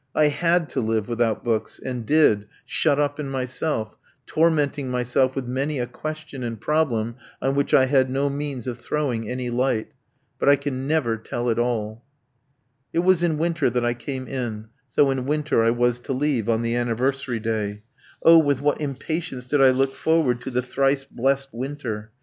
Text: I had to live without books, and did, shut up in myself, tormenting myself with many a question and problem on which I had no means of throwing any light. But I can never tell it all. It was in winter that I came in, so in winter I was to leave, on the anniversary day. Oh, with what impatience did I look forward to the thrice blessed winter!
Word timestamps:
I 0.15 0.29
had 0.29 0.67
to 0.69 0.81
live 0.81 1.07
without 1.07 1.43
books, 1.43 1.77
and 1.77 2.07
did, 2.07 2.47
shut 2.65 2.97
up 2.99 3.19
in 3.19 3.29
myself, 3.29 3.97
tormenting 4.25 4.89
myself 4.89 5.35
with 5.35 5.45
many 5.47 5.77
a 5.77 5.85
question 5.85 6.43
and 6.43 6.59
problem 6.59 7.17
on 7.39 7.53
which 7.53 7.71
I 7.71 7.85
had 7.85 8.09
no 8.09 8.27
means 8.27 8.65
of 8.65 8.79
throwing 8.79 9.29
any 9.29 9.51
light. 9.51 9.91
But 10.39 10.49
I 10.49 10.55
can 10.55 10.87
never 10.87 11.17
tell 11.17 11.49
it 11.49 11.59
all. 11.59 12.03
It 12.91 13.01
was 13.01 13.21
in 13.21 13.37
winter 13.37 13.69
that 13.69 13.85
I 13.85 13.93
came 13.93 14.27
in, 14.27 14.69
so 14.89 15.11
in 15.11 15.27
winter 15.27 15.61
I 15.61 15.69
was 15.69 15.99
to 15.99 16.13
leave, 16.13 16.49
on 16.49 16.63
the 16.63 16.75
anniversary 16.75 17.39
day. 17.39 17.83
Oh, 18.23 18.39
with 18.39 18.59
what 18.59 18.81
impatience 18.81 19.45
did 19.45 19.61
I 19.61 19.69
look 19.69 19.93
forward 19.93 20.41
to 20.41 20.49
the 20.49 20.63
thrice 20.63 21.05
blessed 21.05 21.49
winter! 21.51 22.09